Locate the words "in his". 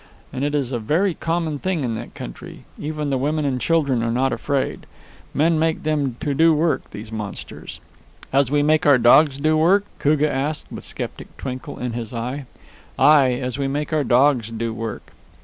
11.77-12.15